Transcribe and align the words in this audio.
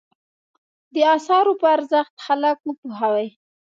د 0.93 0.95
اثارو 1.15 1.53
په 1.61 1.65
ارزښت 1.75 2.15
خلک 2.25 2.57
وپوهوي. 2.63 3.29